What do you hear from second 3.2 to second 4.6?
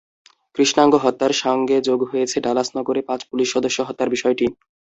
Police সদস্য হত্যার বিষয়টি।